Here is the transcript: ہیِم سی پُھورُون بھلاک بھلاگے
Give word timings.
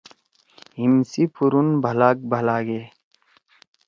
ہیِم 0.77 0.93
سی 1.09 1.23
پُھورُون 1.33 1.67
بھلاک 1.83 2.17
بھلاگے 2.31 2.81